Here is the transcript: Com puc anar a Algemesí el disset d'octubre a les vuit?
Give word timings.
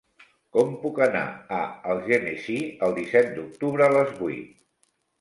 Com 0.55 0.71
puc 0.85 1.01
anar 1.07 1.21
a 1.59 1.59
Algemesí 1.97 2.57
el 2.89 2.99
disset 2.99 3.33
d'octubre 3.39 3.89
a 3.91 3.95
les 4.01 4.19
vuit? 4.27 4.53